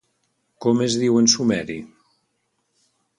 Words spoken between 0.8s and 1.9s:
es diu en sumeri?